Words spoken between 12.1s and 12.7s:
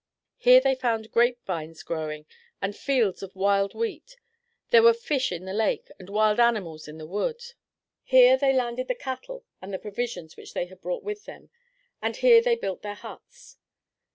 here they